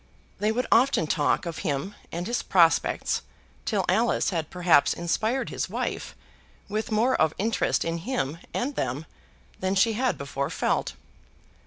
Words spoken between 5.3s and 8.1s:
his wife with more of interest in